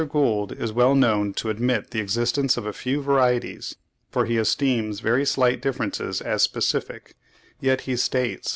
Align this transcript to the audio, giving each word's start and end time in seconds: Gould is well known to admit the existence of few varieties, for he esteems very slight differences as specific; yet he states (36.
Gould 0.09 0.53
is 0.53 0.73
well 0.73 0.95
known 0.95 1.31
to 1.35 1.51
admit 1.51 1.91
the 1.91 1.99
existence 1.99 2.57
of 2.57 2.75
few 2.75 3.03
varieties, 3.03 3.75
for 4.09 4.25
he 4.25 4.37
esteems 4.37 4.99
very 4.99 5.27
slight 5.27 5.61
differences 5.61 6.21
as 6.21 6.41
specific; 6.41 7.13
yet 7.59 7.81
he 7.81 7.95
states 7.95 8.47
(36. 8.47 8.47